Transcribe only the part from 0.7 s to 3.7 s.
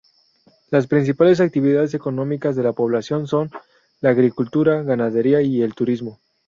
Las principales actividades económicas de la población son: